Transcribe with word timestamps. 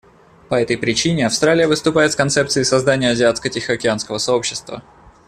По 0.49 0.55
этой 0.55 0.79
причине 0.79 1.27
Австралия 1.27 1.67
выступает 1.67 2.11
с 2.11 2.15
концепцией 2.15 2.63
создания 2.63 3.11
Азиатско-Тихоокеанского 3.11 4.17
сообщества. 4.17 4.81